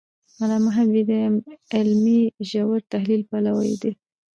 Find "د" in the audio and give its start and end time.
1.31-1.35